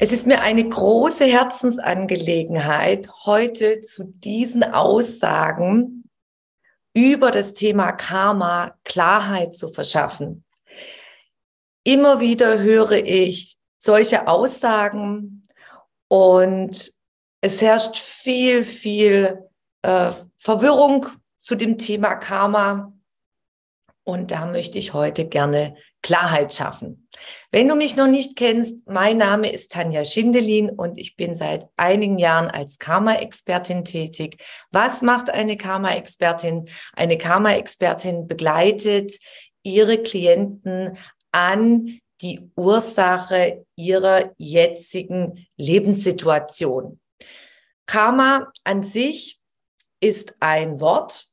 [0.00, 6.08] Es ist mir eine große Herzensangelegenheit, heute zu diesen Aussagen
[6.94, 10.44] über das Thema Karma Klarheit zu verschaffen.
[11.82, 15.48] Immer wieder höre ich solche Aussagen
[16.06, 16.92] und
[17.40, 19.50] es herrscht viel, viel
[19.82, 21.06] äh, Verwirrung
[21.38, 22.92] zu dem Thema Karma.
[24.04, 27.08] Und da möchte ich heute gerne Klarheit schaffen.
[27.50, 31.68] Wenn du mich noch nicht kennst, mein Name ist Tanja Schindelin und ich bin seit
[31.76, 34.42] einigen Jahren als Karma-Expertin tätig.
[34.70, 36.68] Was macht eine Karma-Expertin?
[36.94, 39.18] Eine Karma-Expertin begleitet
[39.62, 40.96] ihre Klienten
[41.32, 47.00] an die Ursache ihrer jetzigen Lebenssituation.
[47.86, 49.40] Karma an sich
[50.00, 51.26] ist ein Wort,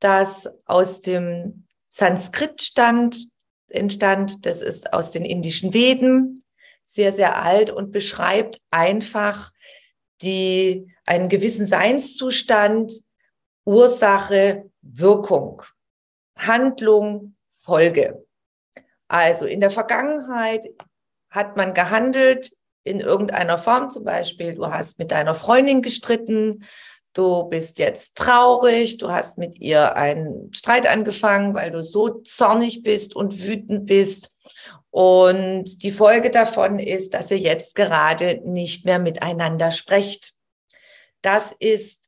[0.00, 3.28] das aus dem Sanskrit stand,
[3.68, 4.46] entstand.
[4.46, 6.44] Das ist aus den indischen Veden,
[6.84, 9.52] sehr, sehr alt und beschreibt einfach
[10.22, 12.92] die, einen gewissen Seinszustand,
[13.64, 15.62] Ursache, Wirkung,
[16.36, 18.24] Handlung, Folge.
[19.08, 20.64] Also in der Vergangenheit
[21.30, 22.52] hat man gehandelt
[22.84, 26.64] in irgendeiner Form, zum Beispiel, du hast mit deiner Freundin gestritten,
[27.18, 32.84] du bist jetzt traurig, du hast mit ihr einen Streit angefangen, weil du so zornig
[32.84, 34.36] bist und wütend bist.
[34.90, 40.34] Und die Folge davon ist, dass ihr jetzt gerade nicht mehr miteinander sprecht.
[41.20, 42.00] Das ist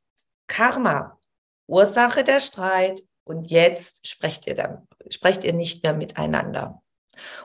[0.47, 1.19] Karma,
[1.67, 3.03] Ursache der Streit.
[3.25, 6.83] Und jetzt sprecht ihr dann, sprecht ihr nicht mehr miteinander.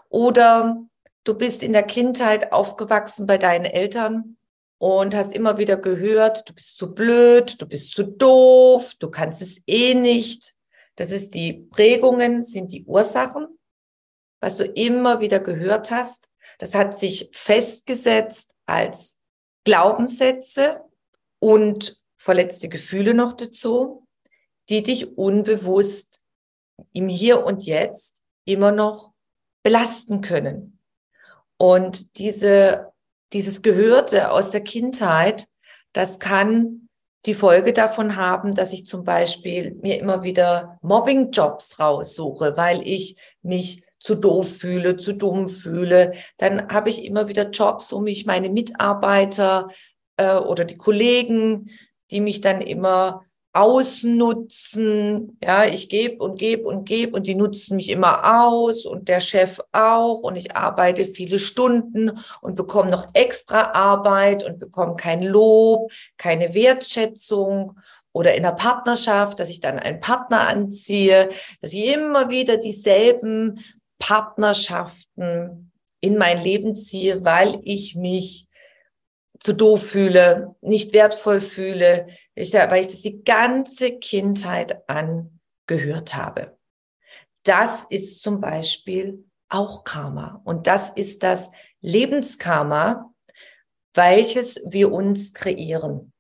[0.09, 0.77] Oder
[1.23, 4.37] du bist in der Kindheit aufgewachsen bei deinen Eltern
[4.77, 9.41] und hast immer wieder gehört, du bist zu blöd, du bist zu doof, du kannst
[9.41, 10.53] es eh nicht.
[10.95, 13.59] Das ist die Prägungen, sind die Ursachen,
[14.41, 16.29] was du immer wieder gehört hast.
[16.59, 19.19] Das hat sich festgesetzt als
[19.65, 20.81] Glaubenssätze
[21.39, 24.07] und verletzte Gefühle noch dazu,
[24.69, 26.21] die dich unbewusst
[26.93, 29.13] im Hier und Jetzt immer noch
[29.63, 30.79] belasten können.
[31.57, 32.93] Und diese
[33.33, 35.47] dieses Gehörte aus der Kindheit,
[35.93, 36.89] das kann
[37.25, 43.17] die Folge davon haben, dass ich zum Beispiel mir immer wieder Mobbing-Jobs raussuche, weil ich
[43.41, 46.13] mich zu doof fühle, zu dumm fühle.
[46.37, 49.69] Dann habe ich immer wieder Jobs, wo mich meine Mitarbeiter
[50.17, 51.71] äh, oder die Kollegen,
[52.11, 53.24] die mich dann immer
[53.55, 55.38] ausnutzen.
[55.43, 59.21] Ja, ich gebe und gebe und gebe und die nutzen mich immer aus und der
[59.21, 62.11] Chef auch und ich arbeite viele Stunden
[62.41, 67.79] und bekomme noch extra Arbeit und bekomme kein Lob, keine Wertschätzung
[68.11, 71.29] oder in der Partnerschaft, dass ich dann einen Partner anziehe,
[71.61, 73.63] dass ich immer wieder dieselben
[73.99, 78.47] Partnerschaften in mein Leben ziehe, weil ich mich
[79.45, 86.57] zu doof fühle, nicht wertvoll fühle, weil ich das die ganze Kindheit an gehört habe.
[87.44, 90.41] Das ist zum Beispiel auch Karma.
[90.45, 91.51] Und das ist das
[91.81, 93.13] Lebenskarma,
[93.94, 96.11] welches wir uns kreieren.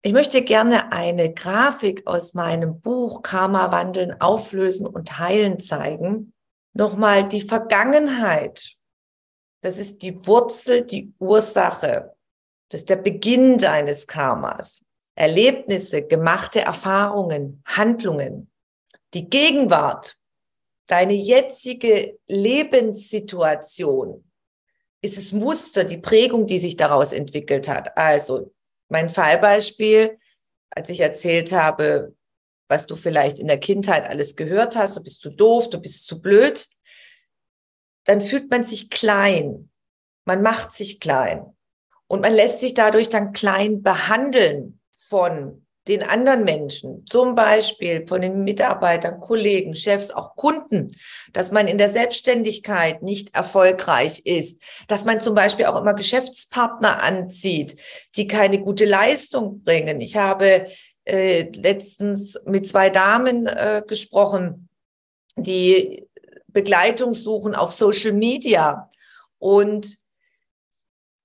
[0.00, 6.32] Ich möchte gerne eine Grafik aus meinem Buch Karma wandeln, auflösen und heilen zeigen.
[6.72, 8.76] Nochmal die Vergangenheit.
[9.60, 12.14] Das ist die Wurzel, die Ursache.
[12.70, 14.86] Das ist der Beginn deines Karmas.
[15.16, 18.50] Erlebnisse, gemachte Erfahrungen, Handlungen,
[19.12, 20.16] die Gegenwart,
[20.86, 24.24] deine jetzige Lebenssituation,
[25.02, 27.96] ist es Muster, die Prägung, die sich daraus entwickelt hat.
[27.96, 28.52] Also
[28.88, 30.18] mein Fallbeispiel,
[30.70, 32.14] als ich erzählt habe,
[32.68, 36.06] was du vielleicht in der Kindheit alles gehört hast, du bist zu doof, du bist
[36.06, 36.68] zu blöd,
[38.04, 39.70] dann fühlt man sich klein.
[40.24, 41.56] Man macht sich klein.
[42.10, 48.20] Und man lässt sich dadurch dann klein behandeln von den anderen Menschen, zum Beispiel von
[48.20, 50.88] den Mitarbeitern, Kollegen, Chefs, auch Kunden,
[51.32, 57.00] dass man in der Selbstständigkeit nicht erfolgreich ist, dass man zum Beispiel auch immer Geschäftspartner
[57.00, 57.76] anzieht,
[58.16, 60.00] die keine gute Leistung bringen.
[60.00, 60.66] Ich habe
[61.04, 64.68] äh, letztens mit zwei Damen äh, gesprochen,
[65.36, 66.08] die
[66.48, 68.90] Begleitung suchen auf Social Media
[69.38, 69.99] und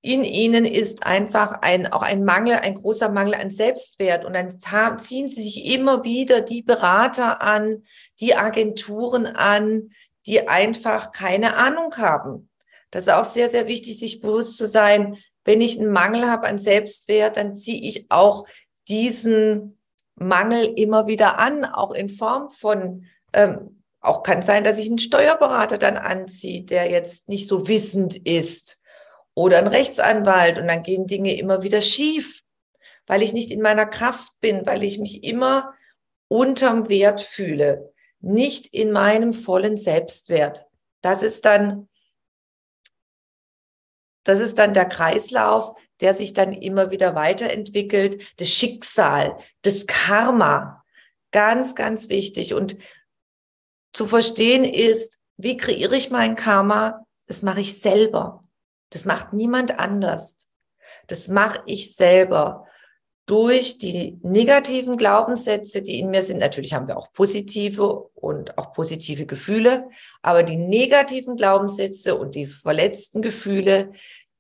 [0.06, 4.24] in ihnen ist einfach ein, auch ein Mangel, ein großer Mangel an Selbstwert.
[4.24, 4.60] Und dann
[5.00, 7.84] ziehen sie sich immer wieder die Berater an,
[8.20, 9.90] die Agenturen an,
[10.28, 12.50] die einfach keine Ahnung haben.
[12.92, 16.48] Das ist auch sehr, sehr wichtig, sich bewusst zu sein, wenn ich einen Mangel habe
[16.48, 18.46] an Selbstwert, dann ziehe ich auch
[18.88, 19.80] diesen
[20.16, 25.00] Mangel immer wieder an, auch in Form von, ähm, auch kann sein, dass ich einen
[25.00, 28.82] Steuerberater dann anziehe, der jetzt nicht so wissend ist
[29.36, 32.42] oder einen Rechtsanwalt und dann gehen Dinge immer wieder schief,
[33.06, 35.74] weil ich nicht in meiner Kraft bin, weil ich mich immer
[36.28, 40.66] unterm Wert fühle, nicht in meinem vollen Selbstwert.
[41.02, 41.88] Das ist dann
[44.26, 48.22] das ist dann der Kreislauf, der sich dann immer wieder weiterentwickelt.
[48.38, 50.84] Das Schicksal, das Karma.
[51.32, 52.54] Ganz, ganz wichtig.
[52.54, 52.78] Und
[53.94, 57.06] zu verstehen ist, wie kreiere ich mein Karma?
[57.28, 58.45] Das mache ich selber.
[58.90, 60.50] Das macht niemand anders.
[61.08, 62.68] Das mache ich selber.
[63.28, 68.72] Durch die negativen Glaubenssätze, die in mir sind, natürlich haben wir auch positive und auch
[68.74, 69.90] positive Gefühle,
[70.22, 73.92] aber die negativen Glaubenssätze und die verletzten Gefühle,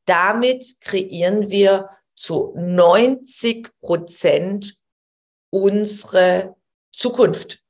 [0.05, 4.77] damit kreieren wir zu 90 Prozent
[5.49, 6.55] unsere
[6.91, 7.63] Zukunft,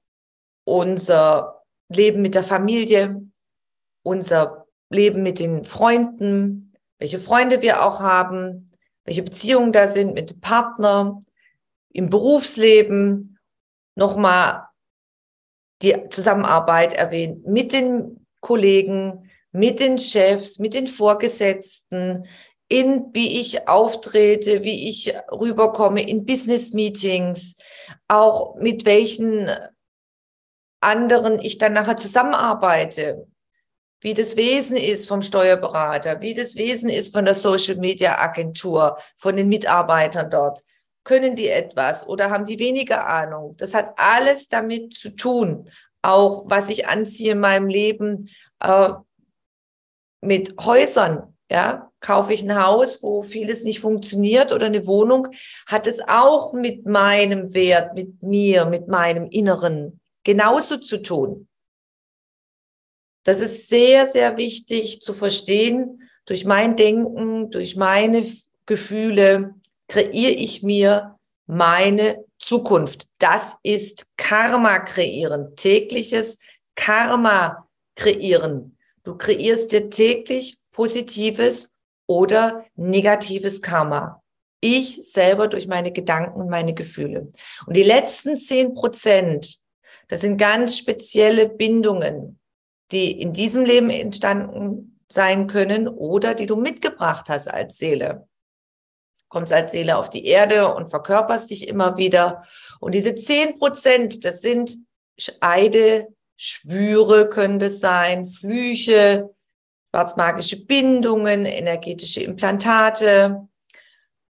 [0.66, 3.22] unser Leben mit der Familie,
[4.04, 6.65] unser Leben mit den Freunden,
[7.00, 8.72] welche Freunde wir auch haben,
[9.04, 11.24] welche Beziehungen da sind mit dem Partner,
[11.90, 13.40] im Berufsleben,
[13.96, 14.68] nochmal
[15.82, 22.28] die Zusammenarbeit erwähnt mit den Kollegen, mit den Chefs, mit den Vorgesetzten,
[22.68, 27.58] in wie ich auftrete, wie ich rüberkomme in Business Meetings,
[28.08, 29.50] auch mit welchen
[30.82, 33.28] anderen ich dann nachher zusammenarbeite,
[34.06, 39.00] wie das Wesen ist vom Steuerberater, wie das Wesen ist von der Social Media Agentur,
[39.18, 40.64] von den Mitarbeitern dort.
[41.04, 43.56] Können die etwas oder haben die weniger Ahnung?
[43.58, 45.66] Das hat alles damit zu tun.
[46.04, 48.30] Auch was ich anziehe in meinem Leben,
[48.60, 48.90] äh,
[50.22, 55.30] mit Häusern, ja, kaufe ich ein Haus, wo vieles nicht funktioniert oder eine Wohnung,
[55.66, 61.48] hat es auch mit meinem Wert, mit mir, mit meinem Inneren genauso zu tun.
[63.26, 66.08] Das ist sehr, sehr wichtig zu verstehen.
[66.26, 68.26] Durch mein Denken, durch meine
[68.68, 69.56] Gefühle
[69.88, 71.18] kreiere ich mir
[71.48, 73.08] meine Zukunft.
[73.18, 76.38] Das ist Karma kreieren, tägliches
[76.76, 78.78] Karma kreieren.
[79.04, 81.72] Du kreierst dir täglich positives
[82.08, 84.22] oder negatives Karma.
[84.62, 87.32] Ich selber durch meine Gedanken und meine Gefühle.
[87.66, 89.58] Und die letzten zehn Prozent,
[90.10, 92.40] das sind ganz spezielle Bindungen,
[92.92, 98.28] die in diesem Leben entstanden sein können oder die du mitgebracht hast als Seele.
[99.30, 102.44] Kommst als Seele auf die Erde und verkörperst dich immer wieder.
[102.80, 104.76] Und diese zehn Prozent, das sind
[105.40, 109.34] Eide, Schwüre können das sein, Flüche,
[109.90, 113.48] schwarzmagische Bindungen, energetische Implantate.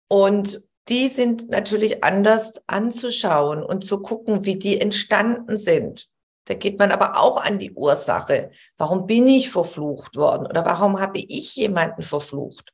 [0.09, 6.11] Und die sind natürlich anders anzuschauen und zu gucken, wie die entstanden sind.
[6.45, 8.51] Da geht man aber auch an die Ursache.
[8.77, 12.73] Warum bin ich verflucht worden oder warum habe ich jemanden verflucht?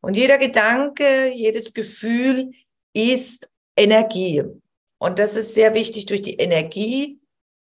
[0.00, 2.52] Und jeder Gedanke, jedes Gefühl
[2.92, 4.44] ist Energie.
[4.98, 6.06] Und das ist sehr wichtig.
[6.06, 7.20] Durch die Energie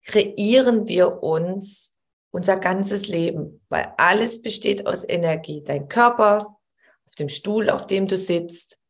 [0.05, 1.95] kreieren wir uns
[2.31, 5.63] unser ganzes Leben, weil alles besteht aus Energie.
[5.63, 6.59] Dein Körper,
[7.07, 8.81] auf dem Stuhl, auf dem du sitzt,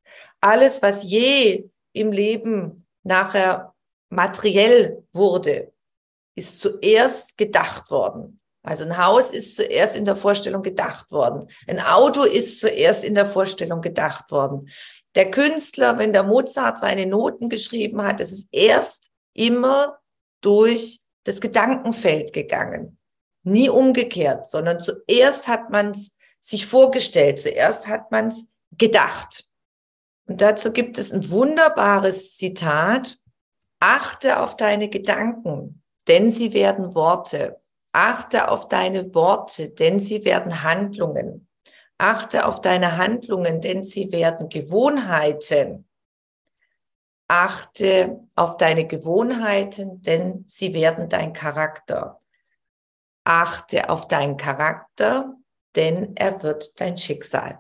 [0.41, 3.75] alles, was je im Leben nachher
[4.11, 5.72] materiell wurde,
[6.35, 8.41] ist zuerst gedacht worden.
[8.63, 11.49] Also ein Haus ist zuerst in der Vorstellung gedacht worden.
[11.67, 14.69] Ein Auto ist zuerst in der Vorstellung gedacht worden.
[15.15, 19.99] Der Künstler, wenn der Mozart seine Noten geschrieben hat, das ist erst immer
[20.41, 22.99] durch das Gedankenfeld gegangen.
[23.43, 28.45] Nie umgekehrt, sondern zuerst hat man es sich vorgestellt, zuerst hat man es
[28.79, 29.45] gedacht.
[30.27, 33.19] Und dazu gibt es ein wunderbares Zitat.
[33.81, 37.61] Achte auf deine Gedanken, denn sie werden Worte.
[37.93, 41.49] Achte auf deine Worte, denn sie werden Handlungen.
[41.99, 45.87] Achte auf deine Handlungen, denn sie werden Gewohnheiten.
[47.29, 52.21] Achte auf deine Gewohnheiten, denn sie werden dein Charakter.
[53.25, 55.37] Achte auf deinen Charakter,
[55.77, 57.59] denn er wird dein Schicksal.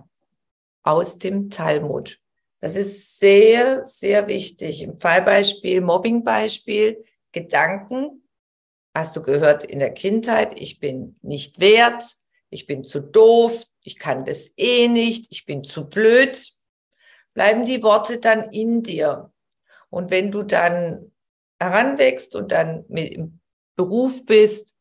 [0.82, 2.18] Aus dem Talmud.
[2.60, 4.82] Das ist sehr, sehr wichtig.
[4.82, 8.21] Im Fallbeispiel, Mobbingbeispiel, Gedanken
[8.94, 12.04] hast du gehört in der Kindheit, ich bin nicht wert,
[12.50, 16.52] ich bin zu doof, ich kann das eh nicht, ich bin zu blöd,
[17.34, 19.32] bleiben die Worte dann in dir.
[19.90, 21.12] Und wenn du dann
[21.58, 23.40] heranwächst und dann im
[23.76, 24.74] Beruf bist,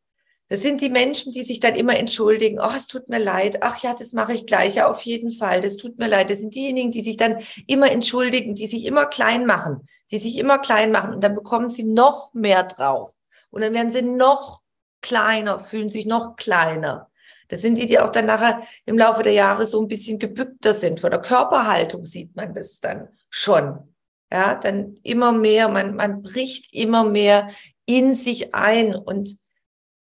[0.52, 2.60] das sind die Menschen, die sich dann immer entschuldigen.
[2.60, 3.60] Ach, es tut mir leid.
[3.62, 5.62] Ach ja, das mache ich gleich auf jeden Fall.
[5.62, 6.30] Das tut mir leid.
[6.30, 7.38] Das sind diejenigen, die sich dann
[7.68, 11.14] immer entschuldigen, die sich immer klein machen, die sich immer klein machen.
[11.14, 13.14] Und dann bekommen sie noch mehr drauf.
[13.52, 14.62] Und dann werden sie noch
[15.02, 17.10] kleiner, fühlen sich noch kleiner.
[17.48, 20.74] Das sind die, die auch dann nachher im Laufe der Jahre so ein bisschen gebückter
[20.74, 21.02] sind.
[21.02, 23.94] Von der Körperhaltung sieht man das dann schon.
[24.32, 27.50] Ja, dann immer mehr, man, man bricht immer mehr
[27.86, 29.38] in sich ein und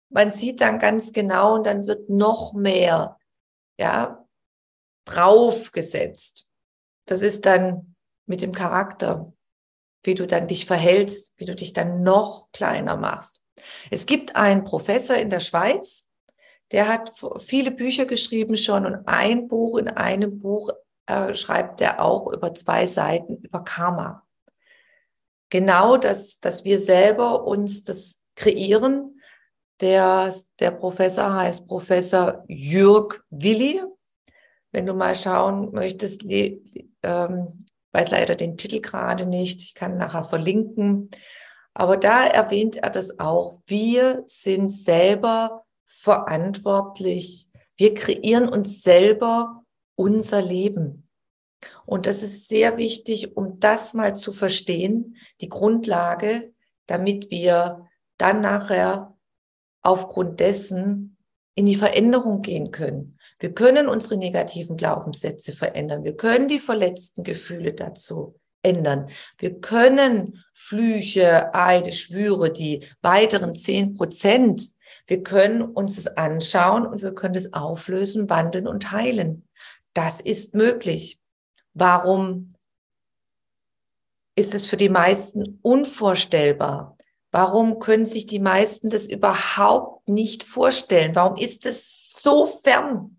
[0.10, 3.18] man sieht dann ganz genau und dann wird noch mehr,
[3.78, 4.26] ja,
[5.06, 6.48] draufgesetzt.
[7.06, 9.32] Das ist dann mit dem Charakter,
[10.08, 13.44] wie du dann dich verhältst, wie du dich dann noch kleiner machst.
[13.92, 16.10] Es gibt einen Professor in der Schweiz,
[16.72, 20.70] der hat viele Bücher geschrieben schon und ein Buch, in einem Buch
[21.06, 24.26] äh, schreibt er auch über zwei Seiten über Karma.
[25.50, 29.22] Genau das, dass wir selber uns das kreieren,
[29.82, 33.82] der, der Professor heißt Professor Jürg Willi.
[34.72, 36.26] Wenn du mal schauen möchtest,
[37.04, 37.67] ähm,
[37.98, 41.10] weiß leider den Titel gerade nicht, ich kann nachher verlinken.
[41.74, 43.62] Aber da erwähnt er das auch.
[43.66, 47.48] Wir sind selber verantwortlich.
[47.76, 49.64] Wir kreieren uns selber
[49.96, 51.10] unser Leben.
[51.86, 56.54] Und das ist sehr wichtig, um das mal zu verstehen, die Grundlage,
[56.86, 57.88] damit wir
[58.18, 59.18] dann nachher
[59.82, 61.18] aufgrund dessen
[61.56, 63.17] in die Veränderung gehen können.
[63.40, 66.04] Wir können unsere negativen Glaubenssätze verändern.
[66.04, 69.10] Wir können die verletzten Gefühle dazu ändern.
[69.38, 74.70] Wir können Flüche, Eide, Schwüre, die weiteren zehn Prozent,
[75.06, 79.48] wir können uns es anschauen und wir können es auflösen, wandeln und heilen.
[79.94, 81.20] Das ist möglich.
[81.74, 82.56] Warum
[84.36, 86.98] ist es für die meisten unvorstellbar?
[87.32, 91.16] Warum können sich die meisten das überhaupt nicht vorstellen?
[91.16, 93.17] Warum ist es so fern?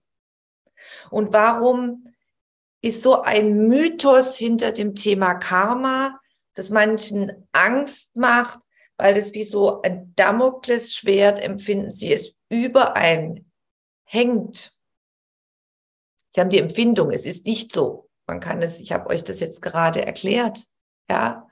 [1.10, 2.12] Und warum
[2.80, 6.20] ist so ein Mythos hinter dem Thema Karma,
[6.54, 8.58] das manchen Angst macht,
[8.96, 13.50] weil das wie so ein Damoklesschwert empfinden sie es über ein
[14.04, 14.76] hängt.
[16.30, 18.08] Sie haben die Empfindung, es ist nicht so.
[18.26, 20.64] Man kann es, ich habe euch das jetzt gerade erklärt.
[21.08, 21.48] Ja,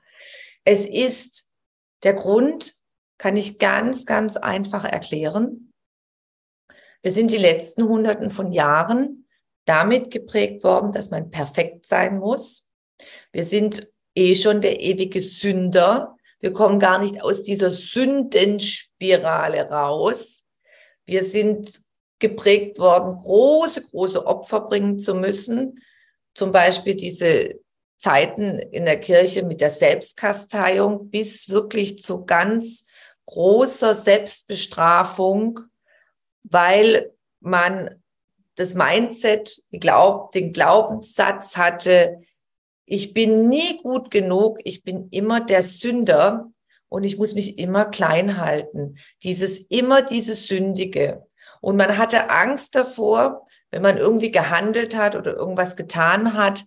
[0.63, 1.49] es ist
[2.03, 2.75] der Grund
[3.17, 5.73] kann ich ganz, ganz einfach erklären.
[7.01, 9.26] Wir sind die letzten Hunderten von Jahren
[9.67, 12.71] damit geprägt worden, dass man perfekt sein muss.
[13.31, 16.15] Wir sind eh schon der ewige Sünder.
[16.39, 20.43] Wir kommen gar nicht aus dieser Sündenspirale raus.
[21.05, 21.81] Wir sind
[22.19, 25.83] geprägt worden, große, große Opfer bringen zu müssen.
[26.33, 27.59] Zum Beispiel diese
[27.97, 32.85] Zeiten in der Kirche mit der Selbstkasteiung bis wirklich zu ganz
[33.25, 35.59] großer Selbstbestrafung,
[36.43, 37.89] weil man
[38.57, 42.21] das Mindset, glaubt, den Glaubenssatz hatte,
[42.85, 46.49] ich bin nie gut genug, ich bin immer der Sünder
[46.89, 48.97] und ich muss mich immer klein halten.
[49.23, 51.27] Dieses immer dieses Sündige.
[51.61, 56.63] Und man hatte Angst davor, wenn man irgendwie gehandelt hat oder irgendwas getan hat,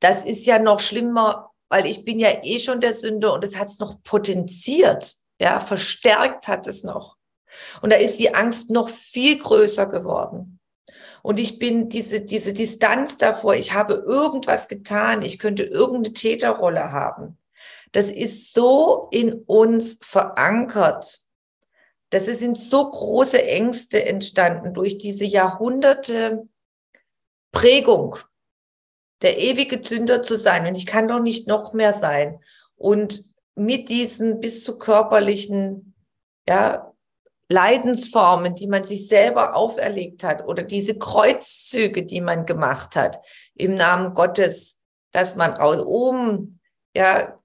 [0.00, 3.56] das ist ja noch schlimmer, weil ich bin ja eh schon der Sünder und es
[3.56, 7.16] hat es noch potenziert, ja, verstärkt hat es noch.
[7.82, 10.58] Und da ist die Angst noch viel größer geworden.
[11.22, 16.92] Und ich bin diese, diese Distanz davor, ich habe irgendwas getan, ich könnte irgendeine Täterrolle
[16.92, 17.38] haben.
[17.92, 21.20] Das ist so in uns verankert.
[22.10, 26.48] Das sind so große Ängste entstanden durch diese Jahrhunderte
[27.52, 28.16] Prägung
[29.22, 30.66] der ewige Zünder zu sein.
[30.66, 32.40] Und ich kann doch nicht noch mehr sein.
[32.76, 35.94] Und mit diesen bis zu körperlichen,
[36.48, 36.94] ja,
[37.48, 43.20] Leidensformen, die man sich selber auferlegt hat oder diese Kreuzzüge, die man gemacht hat
[43.54, 44.78] im Namen Gottes,
[45.12, 46.60] dass man raus, um,
[46.94, 47.38] ja,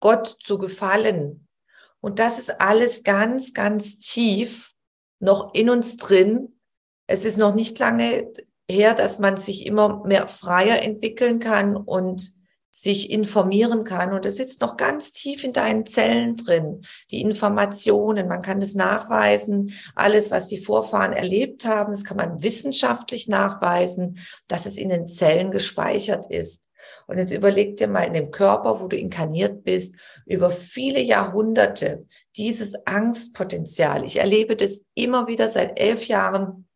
[0.00, 1.48] Gott zu gefallen.
[2.00, 4.74] Und das ist alles ganz, ganz tief
[5.20, 6.60] noch in uns drin.
[7.06, 8.32] Es ist noch nicht lange
[8.68, 12.32] her, dass man sich immer mehr freier entwickeln kann und
[12.80, 14.12] sich informieren kann.
[14.12, 16.84] Und das sitzt noch ganz tief in deinen Zellen drin.
[17.12, 19.72] Die Informationen, man kann das nachweisen.
[19.94, 25.06] Alles, was die Vorfahren erlebt haben, das kann man wissenschaftlich nachweisen, dass es in den
[25.06, 26.64] Zellen gespeichert ist.
[27.06, 29.94] Und jetzt überleg dir mal in dem Körper, wo du inkarniert bist,
[30.26, 34.04] über viele Jahrhunderte dieses Angstpotenzial.
[34.04, 36.66] Ich erlebe das immer wieder seit elf Jahren.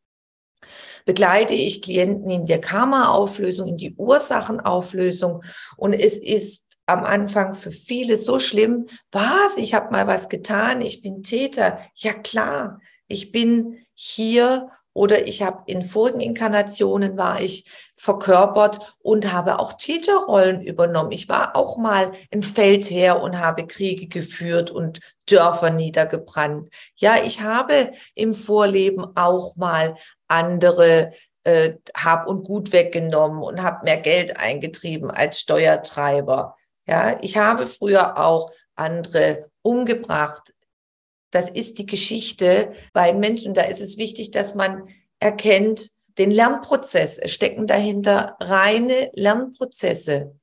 [1.08, 5.42] Begleite ich Klienten in der Karma-Auflösung, in die Ursachenauflösung.
[5.78, 8.88] Und es ist am Anfang für viele so schlimm.
[9.10, 9.56] Was?
[9.56, 10.82] Ich habe mal was getan.
[10.82, 11.78] Ich bin Täter.
[11.94, 17.64] Ja klar, ich bin hier oder ich habe in vorigen Inkarnationen war ich
[17.96, 21.12] verkörpert und habe auch Täterrollen übernommen.
[21.12, 26.68] Ich war auch mal ein Feldherr und habe Kriege geführt und Dörfer niedergebrannt.
[26.96, 29.96] Ja, ich habe im Vorleben auch mal
[30.28, 31.12] andere
[31.44, 36.56] äh, Hab und Gut weggenommen und habe mehr Geld eingetrieben als Steuertreiber.
[36.86, 40.54] Ja, ich habe früher auch andere umgebracht,
[41.30, 43.54] das ist die Geschichte bei Menschen.
[43.54, 47.18] Da ist es wichtig, dass man erkennt den Lernprozess.
[47.18, 50.34] Es stecken dahinter reine Lernprozesse.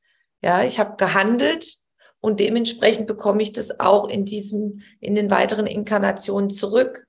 [0.42, 1.80] Ja, ich habe gehandelt
[2.20, 7.08] und dementsprechend bekomme ich das auch in diesem, in den weiteren Inkarnationen zurück.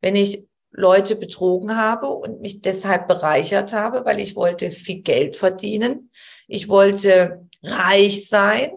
[0.00, 5.36] Wenn ich Leute betrogen habe und mich deshalb bereichert habe, weil ich wollte viel Geld
[5.36, 6.10] verdienen.
[6.46, 8.72] Ich wollte reich sein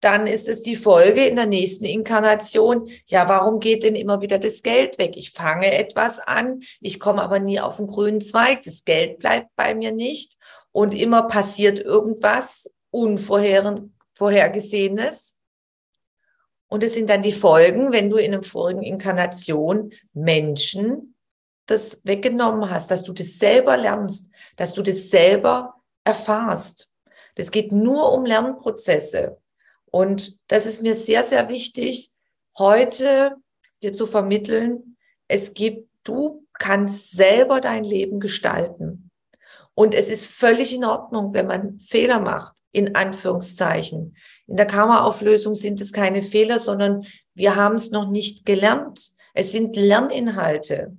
[0.00, 2.88] dann ist es die Folge in der nächsten Inkarnation.
[3.06, 5.16] Ja, warum geht denn immer wieder das Geld weg?
[5.16, 8.62] Ich fange etwas an, ich komme aber nie auf den grünen Zweig.
[8.62, 10.36] Das Geld bleibt bei mir nicht
[10.72, 15.37] und immer passiert irgendwas Unvorhergesehenes.
[16.68, 21.14] Und es sind dann die Folgen, wenn du in einer vorigen Inkarnation Menschen
[21.66, 26.92] das weggenommen hast, dass du das selber lernst, dass du das selber erfahrst.
[27.34, 29.38] Das geht nur um Lernprozesse.
[29.90, 32.10] Und das ist mir sehr, sehr wichtig,
[32.58, 33.36] heute
[33.82, 34.96] dir zu vermitteln.
[35.28, 39.10] Es gibt, du kannst selber dein Leben gestalten.
[39.74, 44.16] Und es ist völlig in Ordnung, wenn man Fehler macht, in Anführungszeichen.
[44.48, 49.10] In der Karma-Auflösung sind es keine Fehler, sondern wir haben es noch nicht gelernt.
[49.34, 50.96] Es sind Lerninhalte.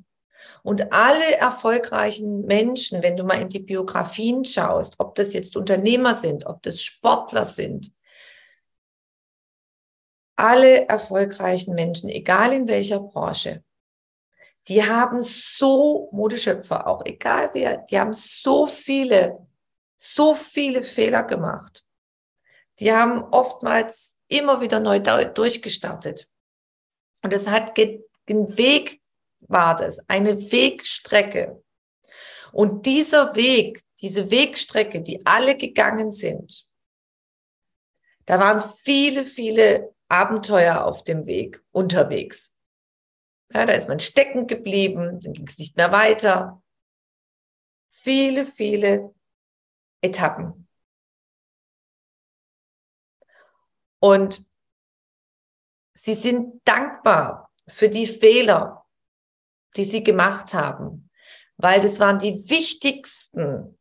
[0.62, 6.13] Und alle erfolgreichen Menschen, wenn du mal in die Biografien schaust, ob das jetzt Unternehmer
[6.13, 7.91] sind, ob das Sportler sind,
[10.35, 13.63] alle erfolgreichen Menschen, egal in welcher Branche,
[14.67, 19.47] die haben so, Modeschöpfer auch, egal wer, die haben so viele,
[19.97, 21.83] so viele Fehler gemacht.
[22.79, 26.29] Die haben oftmals immer wieder neu durchgestartet.
[27.21, 29.01] Und es hat ein Weg
[29.41, 31.63] war das, eine Wegstrecke.
[32.51, 36.67] Und dieser Weg, diese Wegstrecke, die alle gegangen sind,
[38.25, 42.57] da waren viele, viele Abenteuer auf dem Weg, unterwegs.
[43.51, 46.61] Ja, da ist man stecken geblieben, dann ging es nicht mehr weiter.
[47.87, 49.13] Viele, viele
[50.01, 50.68] Etappen.
[53.99, 54.45] Und
[55.93, 58.85] sie sind dankbar für die Fehler,
[59.75, 61.09] die sie gemacht haben,
[61.57, 63.77] weil das waren die wichtigsten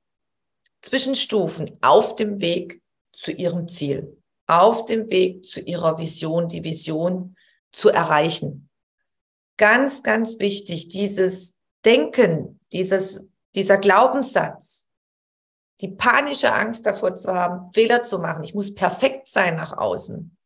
[0.83, 7.37] Zwischenstufen auf dem Weg zu ihrem Ziel auf dem Weg zu ihrer Vision, die Vision
[7.71, 8.69] zu erreichen.
[9.59, 14.88] Ganz, ganz wichtig, dieses Denken, dieses, dieser Glaubenssatz,
[15.81, 18.43] die panische Angst davor zu haben, Fehler zu machen.
[18.43, 20.37] Ich muss perfekt sein nach außen.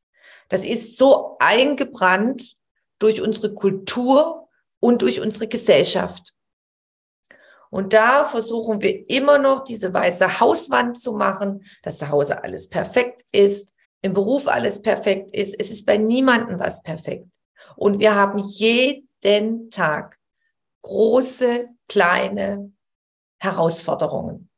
[0.48, 2.56] Das ist so eingebrannt
[2.98, 4.48] durch unsere Kultur
[4.80, 6.34] und durch unsere Gesellschaft.
[7.70, 12.68] Und da versuchen wir immer noch diese weiße Hauswand zu machen, dass zu Hause alles
[12.68, 15.58] perfekt ist, im Beruf alles perfekt ist.
[15.58, 17.26] Es ist bei niemandem was perfekt.
[17.76, 20.18] Und wir haben jeden Tag
[20.82, 22.72] große, kleine
[23.38, 24.50] Herausforderungen.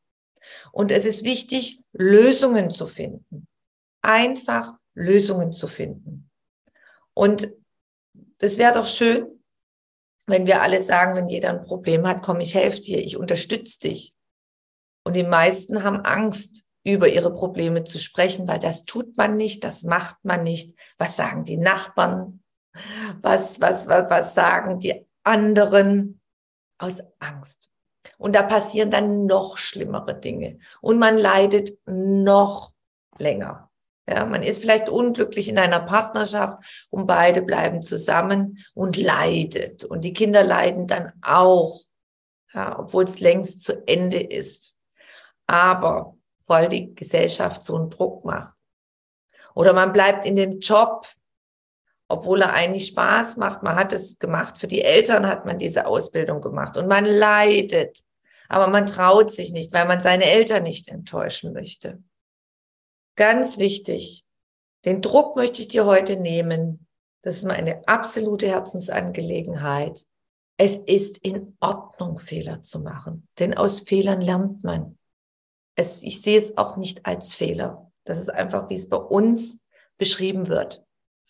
[0.72, 3.46] Und es ist wichtig, Lösungen zu finden.
[4.02, 6.30] Einfach Lösungen zu finden.
[7.14, 7.48] Und
[8.38, 9.42] das wäre doch schön,
[10.26, 13.80] wenn wir alle sagen, wenn jeder ein Problem hat, komm, ich helfe dir, ich unterstütze
[13.80, 14.14] dich.
[15.04, 19.64] Und die meisten haben Angst, über ihre Probleme zu sprechen, weil das tut man nicht,
[19.64, 20.78] das macht man nicht.
[20.98, 22.42] Was sagen die Nachbarn?
[23.22, 26.20] Was, was, was, was sagen die anderen?
[26.76, 27.70] Aus Angst.
[28.18, 30.58] Und da passieren dann noch schlimmere Dinge.
[30.80, 32.72] Und man leidet noch
[33.18, 33.70] länger.
[34.06, 39.84] Ja, man ist vielleicht unglücklich in einer Partnerschaft und beide bleiben zusammen und leidet.
[39.84, 41.80] Und die Kinder leiden dann auch,
[42.52, 44.76] ja, obwohl es längst zu Ende ist.
[45.46, 48.54] Aber weil die Gesellschaft so einen Druck macht.
[49.54, 51.06] Oder man bleibt in dem Job,
[52.14, 53.62] obwohl er eigentlich Spaß macht.
[53.62, 54.58] Man hat es gemacht.
[54.58, 58.00] Für die Eltern hat man diese Ausbildung gemacht und man leidet.
[58.48, 62.02] Aber man traut sich nicht, weil man seine Eltern nicht enttäuschen möchte.
[63.16, 64.24] ganz wichtig,
[64.84, 66.86] den Druck möchte ich dir heute nehmen.
[67.22, 70.04] Das ist meine absolute Herzensangelegenheit.
[70.56, 74.98] Es ist in Ordnung, Fehler zu machen, denn aus Fehlern lernt man.
[75.74, 77.90] Es, ich sehe es auch nicht als Fehler.
[78.04, 79.62] Das ist einfach, wie es bei uns
[79.98, 80.84] beschrieben wird.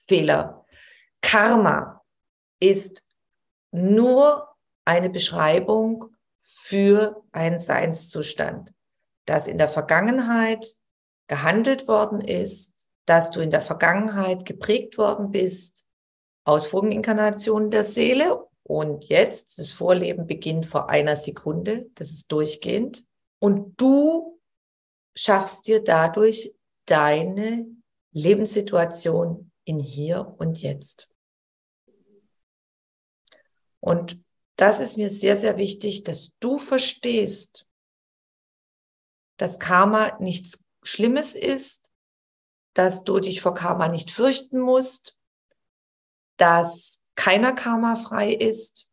[0.08, 0.63] Fehler.
[1.24, 2.04] Karma
[2.60, 3.02] ist
[3.72, 8.74] nur eine Beschreibung für einen Seinszustand,
[9.24, 10.76] dass in der Vergangenheit
[11.26, 15.86] gehandelt worden ist, dass du in der Vergangenheit geprägt worden bist,
[16.44, 23.06] Ausfolgeninkarnationen der Seele und jetzt, das Vorleben beginnt vor einer Sekunde, das ist durchgehend.
[23.38, 24.38] Und du
[25.16, 27.66] schaffst dir dadurch deine
[28.12, 31.13] Lebenssituation in hier und jetzt.
[33.84, 34.24] Und
[34.56, 37.66] das ist mir sehr, sehr wichtig, dass du verstehst,
[39.36, 41.92] dass Karma nichts Schlimmes ist,
[42.72, 45.18] dass du dich vor Karma nicht fürchten musst,
[46.38, 48.88] dass keiner Karma frei ist,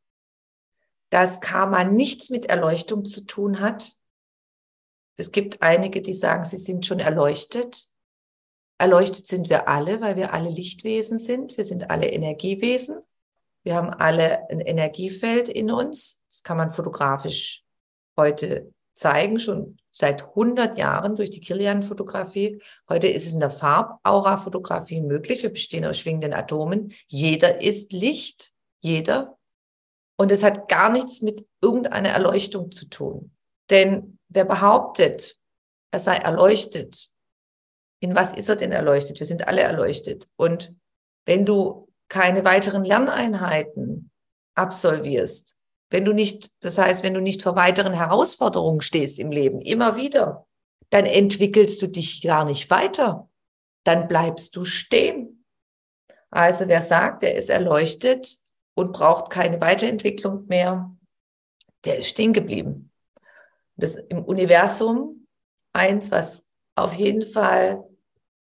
[1.10, 3.98] dass Karma nichts mit Erleuchtung zu tun hat.
[5.16, 7.86] Es gibt einige, die sagen, sie sind schon erleuchtet.
[8.78, 11.56] Erleuchtet sind wir alle, weil wir alle Lichtwesen sind.
[11.56, 13.06] Wir sind alle Energiewesen.
[13.64, 16.24] Wir haben alle ein Energiefeld in uns.
[16.28, 17.64] Das kann man fotografisch
[18.18, 22.62] heute zeigen, schon seit 100 Jahren durch die Kilian-Fotografie.
[22.90, 25.44] Heute ist es in der Farbaura-Fotografie möglich.
[25.44, 26.94] Wir bestehen aus schwingenden Atomen.
[27.08, 28.54] Jeder ist Licht.
[28.82, 29.38] Jeder.
[30.18, 33.32] Und es hat gar nichts mit irgendeiner Erleuchtung zu tun.
[33.70, 35.38] Denn wer behauptet,
[35.92, 37.10] er sei erleuchtet,
[38.00, 39.20] in was ist er denn erleuchtet?
[39.20, 40.28] Wir sind alle erleuchtet.
[40.36, 40.74] Und
[41.26, 44.12] wenn du keine weiteren Lerneinheiten
[44.54, 45.58] absolvierst,
[45.90, 49.96] wenn du nicht, das heißt, wenn du nicht vor weiteren Herausforderungen stehst im Leben, immer
[49.96, 50.46] wieder,
[50.90, 53.30] dann entwickelst du dich gar nicht weiter.
[53.86, 55.46] Dann bleibst du stehen.
[56.30, 58.36] Also wer sagt, er ist erleuchtet
[58.74, 60.94] und braucht keine Weiterentwicklung mehr,
[61.86, 62.92] der ist stehen geblieben.
[63.78, 65.28] Das im Universum
[65.72, 66.46] eins, was
[66.76, 67.90] auf jeden Fall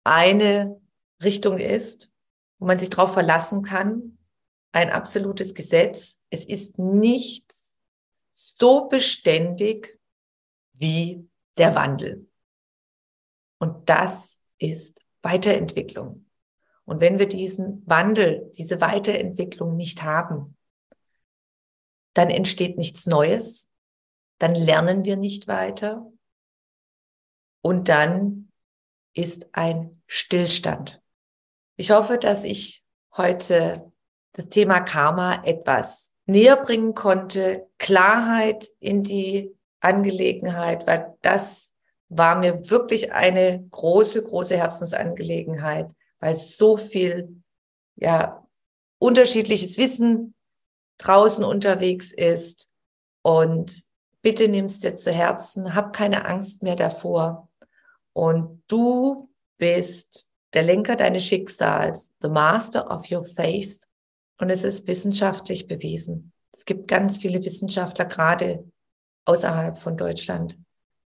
[0.03, 0.81] eine
[1.23, 2.10] Richtung ist,
[2.61, 4.19] wo man sich darauf verlassen kann,
[4.71, 6.21] ein absolutes Gesetz.
[6.29, 7.75] Es ist nichts
[8.35, 9.99] so beständig
[10.73, 12.29] wie der Wandel.
[13.57, 16.27] Und das ist Weiterentwicklung.
[16.85, 20.55] Und wenn wir diesen Wandel, diese Weiterentwicklung nicht haben,
[22.13, 23.71] dann entsteht nichts Neues,
[24.37, 26.05] dann lernen wir nicht weiter
[27.61, 28.51] und dann
[29.15, 31.00] ist ein Stillstand.
[31.81, 32.83] Ich hoffe, dass ich
[33.17, 33.91] heute
[34.33, 41.73] das Thema Karma etwas näher bringen konnte, Klarheit in die Angelegenheit, weil das
[42.07, 47.41] war mir wirklich eine große, große Herzensangelegenheit, weil so viel,
[47.95, 48.47] ja,
[48.99, 50.35] unterschiedliches Wissen
[50.99, 52.69] draußen unterwegs ist.
[53.23, 53.85] Und
[54.21, 57.49] bitte nimmst dir zu Herzen, hab keine Angst mehr davor.
[58.13, 63.79] Und du bist der Lenker deines Schicksals, the master of your faith.
[64.37, 66.33] Und es ist wissenschaftlich bewiesen.
[66.51, 68.69] Es gibt ganz viele Wissenschaftler, gerade
[69.25, 70.57] außerhalb von Deutschland,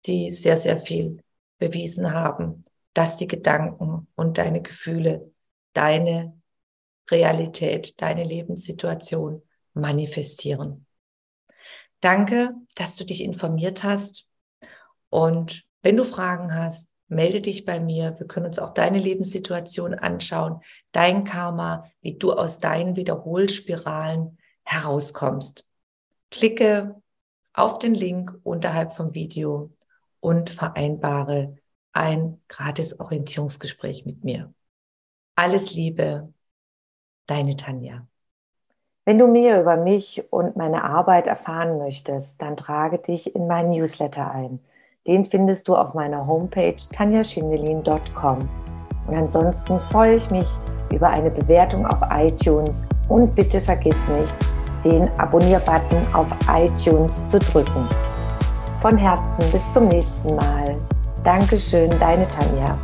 [0.07, 1.23] die sehr, sehr viel
[1.59, 2.65] bewiesen haben,
[2.95, 5.33] dass die Gedanken und deine Gefühle
[5.73, 6.39] deine
[7.11, 9.43] Realität, deine Lebenssituation
[9.75, 10.87] manifestieren.
[12.01, 14.29] Danke, dass du dich informiert hast.
[15.09, 18.19] Und wenn du Fragen hast, melde dich bei mir.
[18.19, 20.61] Wir können uns auch deine Lebenssituation anschauen,
[20.93, 25.69] dein Karma, wie du aus deinen Wiederholspiralen herauskommst.
[26.31, 27.01] Klicke
[27.53, 29.71] auf den Link unterhalb vom Video
[30.21, 31.57] und vereinbare
[31.93, 34.53] ein gratis Orientierungsgespräch mit mir.
[35.35, 36.33] Alles Liebe,
[37.27, 38.07] deine Tanja.
[39.05, 43.71] Wenn du mehr über mich und meine Arbeit erfahren möchtest, dann trage dich in meinen
[43.71, 44.61] Newsletter ein.
[45.09, 48.49] Den findest du auf meiner Homepage tanjaschindelin.com.
[49.09, 50.47] Und ansonsten freue ich mich
[50.93, 54.35] über eine Bewertung auf iTunes und bitte vergiss nicht,
[54.85, 57.89] den Abonnier-Button auf iTunes zu drücken.
[58.81, 60.77] Von Herzen bis zum nächsten Mal.
[61.25, 62.79] Dankeschön, deine Tanja.